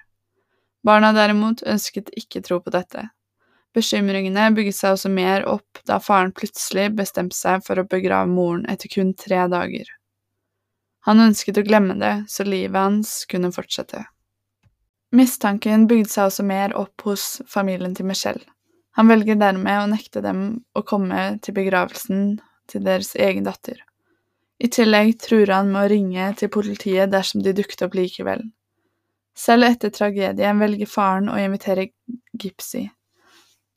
Barna 0.84 1.12
derimot 1.16 1.62
ønsket 1.68 2.10
ikke 2.18 2.42
tro 2.46 2.60
på 2.64 2.74
dette, 2.74 3.10
Bekymringene 3.74 4.52
bygget 4.54 4.78
seg 4.78 4.96
også 4.96 5.10
mer 5.10 5.48
opp 5.50 5.82
da 5.90 5.98
faren 6.04 6.34
plutselig 6.36 6.92
bestemte 6.98 7.38
seg 7.38 7.64
for 7.66 7.82
å 7.82 7.88
begrave 7.90 8.30
moren 8.30 8.68
etter 8.70 8.92
kun 8.94 9.16
tre 9.18 9.42
dager. 9.50 9.90
Han 11.10 11.20
ønsket 11.20 11.58
å 11.60 11.66
glemme 11.68 11.98
det, 12.00 12.14
så 12.32 12.46
livet 12.48 12.80
hans 12.80 13.24
kunne 13.30 13.52
fortsette. 13.52 14.06
Mistanken 15.14 15.88
bygde 15.90 16.10
seg 16.10 16.30
også 16.30 16.46
mer 16.48 16.74
opp 16.80 17.04
hos 17.06 17.42
familien 17.50 17.98
til 17.98 18.08
Michelle. 18.10 18.46
Han 18.98 19.10
velger 19.10 19.38
dermed 19.42 19.82
å 19.82 19.90
nekte 19.90 20.22
dem 20.22 20.46
å 20.78 20.86
komme 20.86 21.40
til 21.42 21.58
begravelsen 21.58 22.38
til 22.70 22.86
deres 22.86 23.16
egen 23.18 23.46
datter. 23.46 23.82
I 24.64 24.70
tillegg 24.72 25.18
truer 25.20 25.52
han 25.52 25.72
med 25.74 25.82
å 25.82 25.92
ringe 25.92 26.28
til 26.40 26.52
politiet 26.54 27.12
dersom 27.12 27.42
de 27.44 27.56
dukket 27.58 27.84
opp 27.88 27.98
likevel. 27.98 28.46
Selv 29.36 29.66
etter 29.68 29.92
tragedien 29.94 30.62
velger 30.62 30.90
faren 30.90 31.30
å 31.34 31.40
invitere 31.42 31.90
Gipsy, 32.38 32.86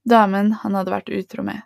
damen 0.09 0.53
han 0.63 0.79
hadde 0.79 0.95
vært 0.95 1.13
utro 1.13 1.45
med. 1.47 1.65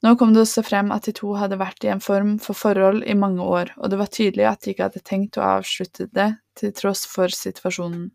Nå 0.00 0.14
kom 0.16 0.32
det 0.32 0.46
også 0.46 0.62
frem 0.64 0.92
at 0.94 1.04
de 1.08 1.12
to 1.16 1.34
hadde 1.36 1.58
vært 1.60 1.84
i 1.84 1.90
en 1.92 2.00
form 2.00 2.38
for 2.40 2.56
forhold 2.56 3.02
i 3.04 3.16
mange 3.16 3.44
år, 3.44 3.74
og 3.76 3.92
det 3.92 3.98
var 4.00 4.08
tydelig 4.12 4.46
at 4.48 4.62
de 4.64 4.72
ikke 4.72 4.86
hadde 4.88 5.02
tenkt 5.04 5.36
å 5.36 5.44
avslutte 5.44 6.08
det 6.16 6.30
til 6.56 6.72
tross 6.76 7.04
for 7.08 7.32
situasjonen. 7.32 8.08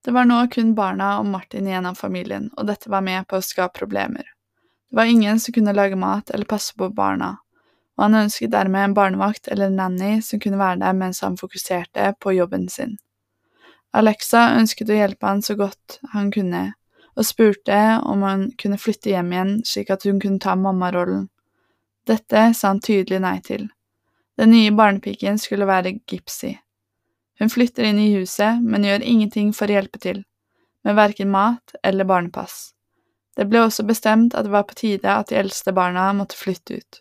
Det 0.00 0.14
var 0.16 0.24
nå 0.24 0.38
kun 0.48 0.72
barna 0.72 1.18
og 1.20 1.28
Martin 1.28 1.68
igjen 1.68 1.88
av 1.90 2.00
familien, 2.00 2.48
og 2.56 2.70
dette 2.70 2.88
var 2.88 3.04
med 3.04 3.28
på 3.28 3.36
å 3.36 3.44
skape 3.44 3.76
problemer. 3.76 4.24
Det 4.88 4.96
var 4.96 5.12
ingen 5.12 5.40
som 5.40 5.52
kunne 5.52 5.76
lage 5.76 6.00
mat 6.00 6.32
eller 6.32 6.48
passe 6.48 6.72
på 6.72 6.88
barna, 6.96 7.34
og 7.98 8.06
han 8.06 8.22
ønsket 8.22 8.54
dermed 8.54 8.80
en 8.86 8.96
barnevakt 8.96 9.52
eller 9.52 9.68
nanny 9.68 10.22
som 10.24 10.40
kunne 10.40 10.58
være 10.58 10.80
der 10.80 10.96
mens 10.96 11.20
han 11.20 11.36
fokuserte 11.36 12.14
på 12.18 12.32
jobben 12.38 12.68
sin. 12.72 12.96
Alexa 13.92 14.54
ønsket 14.56 14.88
å 14.88 14.96
hjelpe 14.96 15.28
han 15.28 15.44
så 15.44 15.58
godt 15.60 15.98
han 16.14 16.32
kunne, 16.32 16.70
og 17.20 17.26
spurte 17.28 17.76
om 18.08 18.24
han 18.24 18.46
kunne 18.60 18.80
flytte 18.80 19.12
hjem 19.12 19.34
igjen 19.34 19.52
slik 19.68 19.92
at 19.92 20.06
hun 20.08 20.20
kunne 20.22 20.40
ta 20.40 20.56
mammarollen. 20.56 21.28
Dette 22.08 22.46
sa 22.56 22.72
han 22.72 22.80
tydelig 22.80 23.20
nei 23.20 23.36
til. 23.44 23.68
Den 24.40 24.54
nye 24.54 24.72
barnepiken 24.72 25.36
skulle 25.38 25.68
være 25.68 25.98
Gipsy. 26.08 26.54
Hun 27.40 27.52
flytter 27.52 27.84
inn 27.84 28.00
i 28.00 28.10
huset, 28.16 28.60
men 28.64 28.84
gjør 28.88 29.04
ingenting 29.04 29.52
for 29.56 29.68
å 29.68 29.76
hjelpe 29.76 30.00
til, 30.00 30.22
med 30.84 30.96
verken 30.96 31.30
mat 31.32 31.76
eller 31.84 32.08
barnepass. 32.08 32.72
Det 33.36 33.46
ble 33.48 33.62
også 33.66 33.84
bestemt 33.88 34.34
at 34.34 34.48
det 34.48 34.52
var 34.52 34.66
på 34.68 34.76
tide 34.80 35.12
at 35.12 35.28
de 35.30 35.38
eldste 35.40 35.72
barna 35.76 36.10
måtte 36.16 36.40
flytte 36.40 36.80
ut. 36.80 37.00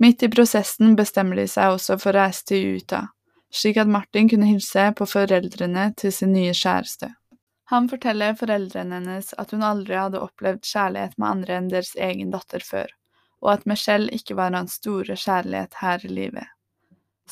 Midt 0.00 0.24
i 0.24 0.32
prosessen 0.32 0.96
bestemmer 0.96 1.38
de 1.38 1.46
seg 1.48 1.76
også 1.76 2.00
for 2.00 2.12
å 2.12 2.24
reise 2.24 2.48
til 2.48 2.80
Utah, 2.80 3.12
slik 3.52 3.78
at 3.80 3.88
Martin 3.88 4.32
kunne 4.32 4.48
hilse 4.48 4.90
på 4.96 5.06
foreldrene 5.08 5.92
til 6.00 6.12
sin 6.12 6.32
nye 6.32 6.56
kjæreste. 6.56 7.12
Han 7.72 7.86
forteller 7.88 8.34
foreldrene 8.36 8.98
hennes 8.98 9.30
at 9.40 9.54
hun 9.54 9.62
aldri 9.64 9.96
hadde 9.96 10.20
opplevd 10.20 10.66
kjærlighet 10.68 11.14
med 11.16 11.28
andre 11.28 11.54
enn 11.56 11.68
deres 11.72 11.94
egen 11.96 12.32
datter 12.34 12.60
før, 12.60 12.90
og 13.40 13.54
at 13.54 13.62
Michelle 13.70 14.12
ikke 14.12 14.34
var 14.36 14.52
hans 14.52 14.74
store 14.76 15.16
kjærlighet 15.16 15.78
her 15.80 16.04
i 16.04 16.10
livet. 16.12 16.50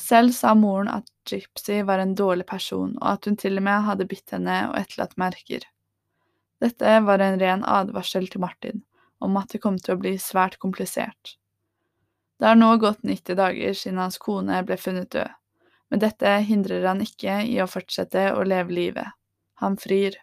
Selv 0.01 0.33
sa 0.33 0.55
moren 0.57 0.89
at 0.89 1.11
Gypsy 1.29 1.83
var 1.85 2.01
en 2.01 2.15
dårlig 2.17 2.47
person, 2.49 2.95
og 2.97 3.11
at 3.11 3.29
hun 3.29 3.37
til 3.37 3.61
og 3.61 3.65
med 3.67 3.85
hadde 3.85 4.07
bitt 4.09 4.33
henne 4.33 4.55
og 4.71 4.79
etterlatt 4.79 5.13
merker. 5.21 5.67
Dette 6.65 6.95
var 7.05 7.21
en 7.21 7.37
ren 7.43 7.67
advarsel 7.75 8.25
til 8.33 8.41
Martin 8.41 8.81
om 9.21 9.37
at 9.37 9.53
det 9.53 9.61
kom 9.61 9.77
til 9.77 9.93
å 9.93 10.01
bli 10.01 10.15
svært 10.17 10.57
komplisert. 10.57 11.35
Det 12.41 12.49
har 12.49 12.57
nå 12.57 12.71
gått 12.81 13.05
90 13.05 13.37
dager 13.37 13.77
siden 13.77 14.01
hans 14.01 14.17
kone 14.17 14.63
ble 14.65 14.81
funnet 14.81 15.13
død, 15.13 15.29
men 15.93 16.01
dette 16.01 16.33
hindrer 16.49 16.89
han 16.89 17.05
ikke 17.05 17.43
i 17.45 17.59
å 17.61 17.69
fortsette 17.69 18.31
å 18.33 18.41
leve 18.41 18.73
livet. 18.73 19.13
Han 19.61 19.77
frir. 19.77 20.17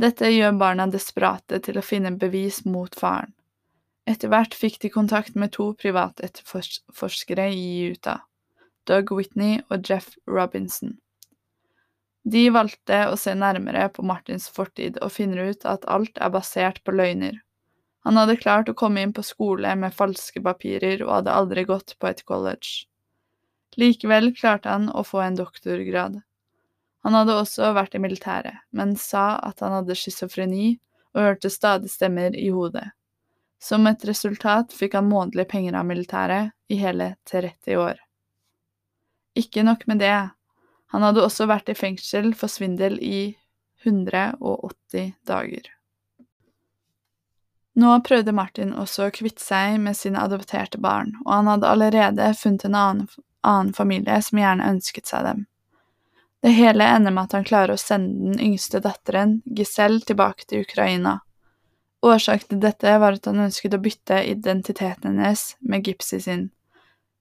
Dette 0.00 0.30
gjør 0.32 0.56
barna 0.56 0.86
desperate 0.88 1.60
til 1.64 1.78
å 1.78 1.84
finne 1.84 2.14
bevis 2.16 2.62
mot 2.64 2.94
faren. 2.96 3.34
Etter 4.08 4.32
hvert 4.32 4.54
fikk 4.58 4.80
de 4.82 4.90
kontakt 4.90 5.36
med 5.38 5.52
to 5.54 5.68
privatetterforskere 5.78 7.46
i 7.54 7.92
Utah. 7.92 8.24
Doug 8.88 9.12
Whitney 9.14 9.60
og 9.70 9.86
Jeff 9.86 10.16
Robinson. 10.26 10.96
De 12.24 12.48
valgte 12.54 12.98
å 13.10 13.16
se 13.18 13.34
nærmere 13.34 13.88
på 13.94 14.02
Martins 14.06 14.48
fortid 14.50 14.98
og 15.02 15.12
finner 15.14 15.52
ut 15.52 15.66
at 15.66 15.86
alt 15.90 16.18
er 16.18 16.32
basert 16.34 16.82
på 16.82 16.94
løgner. 16.94 17.38
Han 18.06 18.18
hadde 18.18 18.40
klart 18.40 18.70
å 18.70 18.74
komme 18.78 19.02
inn 19.02 19.14
på 19.14 19.22
skole 19.26 19.74
med 19.78 19.94
falske 19.94 20.42
papirer 20.42 21.02
og 21.04 21.12
hadde 21.18 21.36
aldri 21.38 21.64
gått 21.66 21.94
på 21.98 22.10
et 22.10 22.24
college. 22.26 22.88
Likevel 23.78 24.32
klarte 24.34 24.70
han 24.70 24.88
å 24.90 25.04
få 25.06 25.22
en 25.22 25.38
doktorgrad. 25.38 26.20
Han 27.02 27.16
hadde 27.18 27.34
også 27.34 27.72
vært 27.74 27.96
i 27.98 28.02
militæret, 28.02 28.62
men 28.70 28.94
sa 28.96 29.36
at 29.42 29.62
han 29.64 29.74
hadde 29.80 29.96
schizofreni 29.98 30.76
og 31.16 31.24
hørte 31.26 31.50
stadig 31.50 31.90
stemmer 31.90 32.36
i 32.38 32.48
hodet. 32.54 32.92
Som 33.62 33.86
et 33.86 34.04
resultat 34.06 34.74
fikk 34.74 34.96
han 34.98 35.10
månedlige 35.10 35.50
penger 35.50 35.76
av 35.78 35.86
militæret 35.86 36.54
i 36.70 36.78
hele 36.80 37.14
30 37.30 37.78
år. 37.78 38.00
Ikke 39.38 39.62
nok 39.66 39.86
med 39.86 40.02
det, 40.02 40.16
han 40.92 41.06
hadde 41.06 41.22
også 41.24 41.46
vært 41.50 41.70
i 41.72 41.78
fengsel 41.78 42.32
for 42.38 42.52
svindel 42.52 42.98
i 43.00 43.36
180 43.84 45.14
dager. 45.26 45.70
Nå 47.72 47.92
prøvde 48.04 48.34
Martin 48.36 48.74
også 48.76 49.06
å 49.06 49.14
kvitte 49.14 49.40
seg 49.40 49.78
med 49.80 49.96
sine 49.96 50.20
adopterte 50.20 50.78
barn, 50.82 51.14
og 51.24 51.32
han 51.32 51.48
hadde 51.48 51.70
allerede 51.70 52.26
funnet 52.36 52.66
en 52.68 52.76
annen, 52.76 53.08
annen 53.40 53.72
familie 53.72 54.18
som 54.22 54.42
gjerne 54.42 54.68
ønsket 54.74 55.08
seg 55.08 55.24
dem. 55.24 55.46
Det 56.42 56.50
hele 56.56 56.84
ender 56.84 57.14
med 57.14 57.28
at 57.28 57.36
han 57.36 57.44
klarer 57.46 57.76
å 57.76 57.80
sende 57.80 58.32
den 58.32 58.40
yngste 58.42 58.80
datteren, 58.82 59.40
Giselle, 59.46 60.00
tilbake 60.02 60.48
til 60.50 60.64
Ukraina. 60.66 61.20
Årsaken 62.02 62.48
til 62.48 62.62
dette 62.64 62.96
var 62.98 63.14
at 63.14 63.28
han 63.30 63.44
ønsket 63.44 63.76
å 63.76 63.82
bytte 63.82 64.18
identiteten 64.26 65.20
hennes 65.20 65.52
med 65.60 65.86
Gipsy 65.86 66.18
sin, 66.24 66.48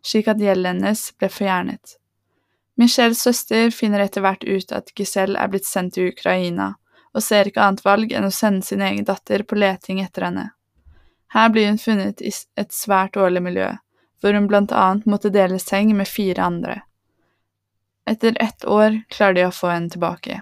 slik 0.02 0.32
at 0.32 0.42
gjelden 0.42 0.82
hennes 0.82 1.04
ble 1.22 1.30
forgjernet. 1.30 1.98
Michelles 2.82 3.22
søster 3.22 3.70
finner 3.70 4.02
etter 4.02 4.26
hvert 4.26 4.44
ut 4.48 4.74
at 4.74 4.90
Giselle 4.98 5.38
er 5.38 5.54
blitt 5.54 5.70
sendt 5.70 6.00
til 6.00 6.10
Ukraina, 6.10 6.72
og 7.14 7.22
ser 7.22 7.46
ikke 7.46 7.62
annet 7.62 7.86
valg 7.86 8.14
enn 8.16 8.26
å 8.26 8.34
sende 8.34 8.66
sin 8.66 8.82
egen 8.82 9.06
datter 9.06 9.44
på 9.46 9.60
leting 9.60 10.02
etter 10.02 10.32
henne. 10.32 10.50
Her 11.36 11.52
blir 11.54 11.70
hun 11.70 11.78
funnet 11.78 12.24
i 12.26 12.32
et 12.58 12.74
svært 12.74 13.14
dårlig 13.20 13.44
miljø, 13.46 13.70
hvor 14.18 14.34
hun 14.34 14.50
blant 14.50 14.74
annet 14.74 15.06
måtte 15.06 15.30
dele 15.30 15.60
seng 15.62 15.94
med 15.96 16.10
fire 16.10 16.42
andre. 16.42 16.82
Etter 18.10 18.38
ett 18.40 18.66
år 18.66 19.02
klarer 19.10 19.34
de 19.34 19.46
å 19.46 19.54
få 19.54 19.70
henne 19.72 19.90
tilbake. 19.90 20.42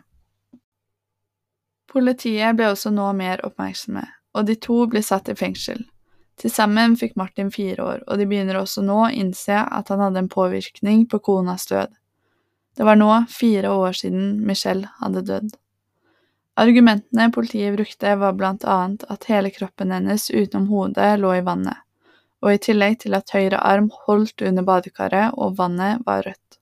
Politiet 1.89 2.55
ble 2.55 2.69
også 2.71 2.91
nå 2.93 3.07
mer 3.17 3.41
oppmerksomme, 3.45 4.05
og 4.37 4.45
de 4.45 4.55
to 4.61 4.83
ble 4.91 5.01
satt 5.03 5.31
i 5.31 5.35
fengsel. 5.37 5.81
Til 6.39 6.53
sammen 6.53 6.95
fikk 6.99 7.17
Martin 7.19 7.49
fire 7.51 7.83
år, 7.83 8.03
og 8.07 8.19
de 8.19 8.27
begynner 8.29 8.61
også 8.61 8.83
nå 8.85 8.99
å 9.03 9.09
innse 9.11 9.57
at 9.59 9.89
han 9.91 10.03
hadde 10.03 10.23
en 10.23 10.29
påvirkning 10.31 11.07
på 11.11 11.19
konas 11.25 11.67
død. 11.67 11.91
Det 12.77 12.85
var 12.87 12.95
nå 12.95 13.09
fire 13.27 13.73
år 13.75 13.97
siden 13.97 14.37
Michelle 14.47 14.87
hadde 15.01 15.25
dødd. 15.27 15.49
Argumentene 16.59 17.27
politiet 17.31 17.75
brukte, 17.75 18.15
var 18.21 18.37
blant 18.39 18.63
annet 18.63 19.03
at 19.11 19.27
hele 19.31 19.51
kroppen 19.51 19.91
hennes 19.95 20.29
utenom 20.29 20.69
hodet 20.71 21.11
lå 21.19 21.33
i 21.39 21.43
vannet, 21.43 21.81
og 22.43 22.53
i 22.53 22.61
tillegg 22.69 23.01
til 23.03 23.17
at 23.19 23.35
høyre 23.35 23.59
arm 23.59 23.89
holdt 24.05 24.43
under 24.45 24.67
badekaret 24.67 25.35
og 25.35 25.57
vannet 25.59 26.05
var 26.07 26.23
rødt. 26.27 26.58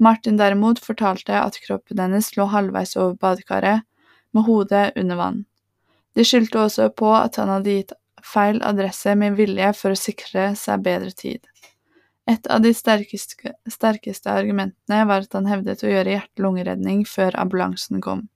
Martin 0.00 0.38
derimot 0.40 0.80
fortalte 0.80 1.36
at 1.36 1.58
kroppen 1.60 2.00
hennes 2.00 2.32
lå 2.36 2.46
halvveis 2.48 2.96
over 2.96 3.18
badekaret, 3.20 3.86
med 4.32 4.46
hodet 4.46 4.92
under 4.96 5.18
vann. 5.18 5.44
De 6.14 6.24
skyldte 6.24 6.60
også 6.62 6.88
på 6.96 7.10
at 7.14 7.36
han 7.40 7.50
hadde 7.50 7.74
gitt 7.74 7.92
feil 8.24 8.60
adresse 8.66 9.14
med 9.18 9.36
vilje 9.38 9.72
for 9.76 9.94
å 9.94 9.98
sikre 9.98 10.50
seg 10.58 10.84
bedre 10.86 11.12
tid. 11.16 11.40
Et 12.30 12.46
av 12.46 12.62
de 12.62 12.72
sterkeste, 12.76 13.54
sterkeste 13.68 14.30
argumentene 14.30 15.00
var 15.08 15.26
at 15.26 15.34
han 15.34 15.48
hevdet 15.50 15.82
å 15.82 15.90
gjøre 15.90 16.14
hjerte-lungeredning 16.14 17.02
før 17.08 17.36
ambulansen 17.42 18.02
kom, 18.04 18.28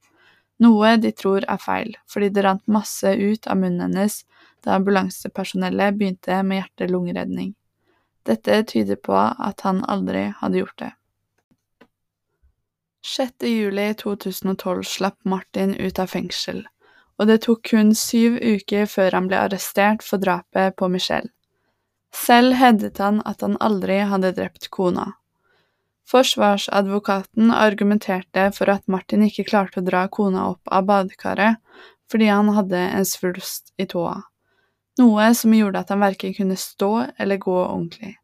noe 0.63 0.97
de 1.03 1.13
tror 1.13 1.47
er 1.51 1.61
feil, 1.63 1.95
fordi 2.11 2.31
det 2.35 2.45
rant 2.47 2.65
masse 2.71 3.11
ut 3.15 3.47
av 3.47 3.59
munnen 3.61 3.87
hennes 3.89 4.21
da 4.65 4.79
ambulansepersonellet 4.79 5.99
begynte 5.99 6.43
med 6.43 6.63
hjerte-lungeredning. 6.63 7.55
Dette 8.25 8.63
tyder 8.71 8.97
på 8.97 9.17
at 9.17 9.65
han 9.67 9.83
aldri 9.85 10.31
hadde 10.41 10.63
gjort 10.63 10.79
det. 10.81 10.93
6. 13.07 13.33
juli 13.41 13.95
2012 13.95 14.85
slapp 14.85 15.25
Martin 15.25 15.75
ut 15.75 15.99
av 15.99 16.07
fengsel, 16.09 16.63
og 17.21 17.29
det 17.29 17.43
tok 17.45 17.61
kun 17.69 17.91
syv 17.93 18.39
uker 18.41 18.89
før 18.89 19.19
han 19.19 19.29
ble 19.29 19.43
arrestert 19.45 20.01
for 20.07 20.23
drapet 20.23 20.73
på 20.81 20.89
Michelle. 20.89 21.29
Selv 22.17 22.57
hevdet 22.57 23.03
han 23.05 23.21
at 23.29 23.45
han 23.45 23.59
aldri 23.61 24.01
hadde 24.09 24.33
drept 24.41 24.71
kona. 24.73 25.11
Forsvarsadvokaten 26.09 27.53
argumenterte 27.53 28.49
for 28.57 28.73
at 28.73 28.89
Martin 28.89 29.29
ikke 29.29 29.51
klarte 29.53 29.83
å 29.83 29.85
dra 29.85 30.07
kona 30.09 30.49
opp 30.55 30.73
av 30.73 30.89
badekaret 30.89 31.61
fordi 32.09 32.33
han 32.33 32.55
hadde 32.57 32.87
en 32.89 33.05
svulst 33.05 33.75
i 33.77 33.85
tåa, 33.85 34.23
noe 34.97 35.33
som 35.37 35.53
gjorde 35.53 35.85
at 35.85 35.93
han 35.93 36.01
verken 36.01 36.33
kunne 36.41 36.57
stå 36.57 36.95
eller 37.19 37.37
gå 37.37 37.63
ordentlig. 37.67 38.17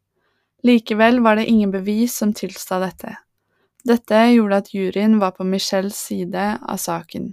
Likevel 0.65 1.21
var 1.21 1.37
det 1.37 1.51
ingen 1.53 1.69
bevis 1.69 2.17
som 2.17 2.33
tilsta 2.33 2.81
dette. 2.81 3.19
Dette 3.87 4.17
gjorde 4.29 4.57
at 4.61 4.73
juryen 4.75 5.19
var 5.19 5.31
på 5.37 5.45
Michelles 5.47 5.97
side 5.97 6.41
av 6.61 6.77
saken. 6.77 7.31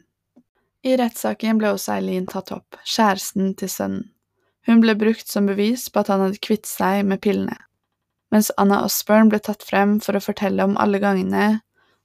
I 0.87 0.95
rettssaken 0.97 1.59
ble 1.61 1.75
også 1.75 1.99
Eileen 1.99 2.29
tatt 2.31 2.53
opp, 2.55 2.79
kjæresten 2.87 3.53
til 3.59 3.69
sønnen. 3.69 4.07
Hun 4.69 4.83
ble 4.85 4.95
brukt 5.01 5.29
som 5.29 5.49
bevis 5.49 5.87
på 5.89 6.03
at 6.03 6.11
han 6.13 6.23
hadde 6.25 6.41
kvittet 6.45 6.69
seg 6.69 7.07
med 7.09 7.23
pillene, 7.25 7.57
mens 8.33 8.51
Anna 8.61 8.83
Osborne 8.85 9.33
ble 9.33 9.41
tatt 9.41 9.65
frem 9.65 9.97
for 10.05 10.17
å 10.17 10.21
fortelle 10.21 10.65
om 10.65 10.77
alle 10.81 11.01
gangene 11.01 11.47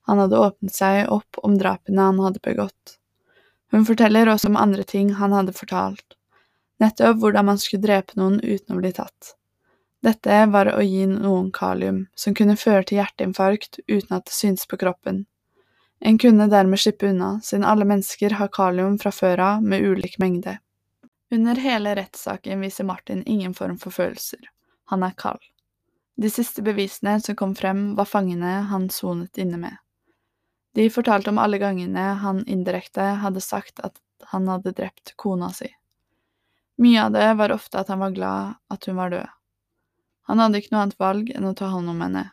han 0.08 0.20
hadde 0.20 0.40
åpnet 0.40 0.76
seg 0.76 1.12
opp 1.12 1.40
om 1.44 1.58
drapene 1.60 2.08
han 2.08 2.22
hadde 2.24 2.44
begått. 2.44 2.98
Hun 3.72 3.88
forteller 3.88 4.32
også 4.32 4.52
om 4.52 4.60
andre 4.60 4.84
ting 4.88 5.12
han 5.20 5.36
hadde 5.36 5.56
fortalt, 5.56 6.18
nettopp 6.84 7.20
hvordan 7.24 7.52
man 7.52 7.60
skulle 7.60 7.84
drepe 7.84 8.20
noen 8.20 8.40
uten 8.44 8.76
å 8.76 8.80
bli 8.80 8.92
tatt. 8.96 9.36
Dette 10.04 10.46
var 10.52 10.68
å 10.68 10.82
gi 10.84 11.06
noen 11.08 11.48
kalium, 11.56 12.02
som 12.16 12.36
kunne 12.36 12.58
føre 12.60 12.84
til 12.84 13.00
hjerteinfarkt 13.00 13.80
uten 13.88 14.18
at 14.18 14.26
det 14.28 14.36
syntes 14.36 14.68
på 14.68 14.80
kroppen. 14.82 15.24
En 16.04 16.18
kunne 16.20 16.50
dermed 16.52 16.82
slippe 16.84 17.08
unna, 17.08 17.38
siden 17.40 17.64
alle 17.64 17.88
mennesker 17.88 18.36
har 18.36 18.52
kalium 18.52 18.98
fra 19.00 19.14
før 19.16 19.40
av 19.40 19.64
med 19.64 19.86
ulik 19.88 20.18
mengde. 20.20 20.58
Under 21.32 21.56
hele 21.56 21.94
rettssaken 21.96 22.60
viser 22.62 22.84
Martin 22.84 23.24
ingen 23.24 23.54
form 23.56 23.78
for 23.80 23.96
følelser. 23.96 24.42
Han 24.92 25.06
er 25.08 25.16
kald. 25.18 25.40
De 26.20 26.30
siste 26.30 26.62
bevisene 26.62 27.16
som 27.24 27.38
kom 27.40 27.56
frem, 27.56 27.94
var 27.96 28.06
fangene 28.06 28.58
han 28.70 28.90
sonet 28.92 29.40
inne 29.40 29.58
med. 29.62 29.78
De 30.76 30.90
fortalte 30.92 31.32
om 31.32 31.40
alle 31.40 31.62
gangene 31.62 32.10
han 32.20 32.44
indirekte 32.44 33.06
hadde 33.24 33.42
sagt 33.42 33.80
at 33.80 33.96
han 34.34 34.52
hadde 34.52 34.76
drept 34.76 35.16
kona 35.16 35.50
si. 35.56 35.72
Mye 36.84 37.08
av 37.08 37.16
det 37.16 37.30
var 37.40 37.56
ofte 37.56 37.80
at 37.80 37.88
han 37.88 38.04
var 38.04 38.12
glad 38.12 38.60
at 38.74 38.90
hun 38.90 39.00
var 39.00 39.16
død. 39.16 39.32
Han 40.30 40.40
hadde 40.40 40.62
ikke 40.62 40.74
noe 40.74 40.86
annet 40.86 41.02
valg 41.02 41.32
enn 41.36 41.50
å 41.50 41.56
ta 41.58 41.70
hånd 41.74 41.92
om 41.92 42.02
henne. 42.06 42.26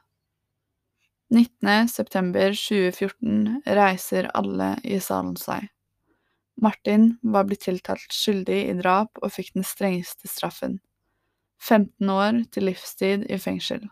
19. 1.31 1.89
september 1.91 2.57
2014 2.59 3.63
reiser 3.79 4.31
alle 4.35 4.73
i 4.83 4.99
salen 5.03 5.37
seg. 5.39 5.69
Martin 6.61 7.15
var 7.23 7.47
blitt 7.49 7.65
tiltalt 7.69 8.11
skyldig 8.13 8.61
i 8.73 8.75
drap 8.81 9.23
og 9.23 9.33
fikk 9.33 9.55
den 9.55 9.67
strengeste 9.67 10.29
straffen. 10.29 10.81
15 11.63 12.13
år 12.13 12.45
til 12.53 12.71
livstid 12.71 13.27
i 13.31 13.39
fengsel 13.41 13.87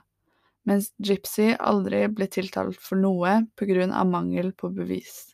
mens 0.69 0.93
Gypsy 1.01 1.55
aldri 1.57 2.05
ble 2.13 2.29
tiltalt 2.31 2.79
for 2.83 3.01
noe 3.01 3.41
på 3.57 3.69
grunn 3.71 3.95
av 3.95 4.09
mangel 4.11 4.53
på 4.53 4.71
bevis. 4.75 5.33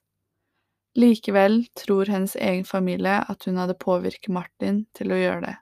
Likevel 0.94 1.64
tror 1.74 2.10
hennes 2.12 2.36
egen 2.38 2.66
familie 2.68 3.18
at 3.26 3.48
hun 3.48 3.58
hadde 3.58 3.78
påvirket 3.80 4.30
Martin 4.34 4.84
til 4.94 5.10
å 5.10 5.18
gjøre 5.18 5.42
det. 5.48 5.56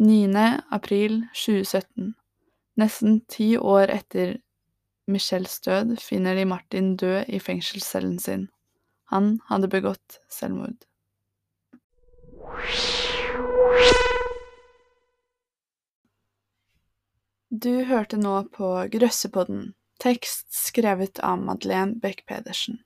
9. 0.00 0.60
april 0.70 1.24
2017, 1.34 2.14
nesten 2.78 3.16
ti 3.26 3.56
år 3.58 3.90
etter 3.90 4.36
Michelles 5.10 5.56
død, 5.64 5.96
finner 5.98 6.38
de 6.38 6.44
Martin 6.46 6.92
død 6.96 7.24
i 7.26 7.40
fengselscellen 7.42 8.20
sin. 8.22 8.44
Han 9.10 9.40
hadde 9.48 9.70
begått 9.72 10.20
selvmord. 10.30 10.86
Du 17.50 17.72
hørte 17.90 18.22
nå 18.22 18.44
på 18.54 18.70
Grøssepodden, 18.94 19.72
tekst 19.98 20.46
skrevet 20.54 21.18
av 21.18 21.42
Madeleine 21.42 21.98
Beck 21.98 22.22
Pedersen. 22.30 22.84